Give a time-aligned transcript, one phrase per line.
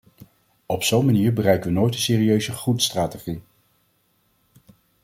[0.65, 3.41] Op zo een manier bereiken we nooit een serieuze groetstrategie.